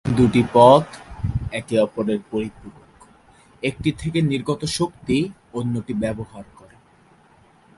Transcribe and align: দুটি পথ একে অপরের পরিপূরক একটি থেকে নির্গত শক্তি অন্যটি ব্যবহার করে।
দুটি 0.05 0.41
পথ 0.53 0.85
একে 1.51 1.75
অপরের 1.79 2.19
পরিপূরক 2.31 2.95
একটি 3.63 3.89
থেকে 3.91 4.19
নির্গত 4.21 4.61
শক্তি 4.77 5.17
অন্যটি 5.53 5.93
ব্যবহার 5.93 6.45
করে। 6.57 6.75